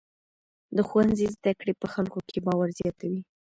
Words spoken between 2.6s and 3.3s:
زیاتوي.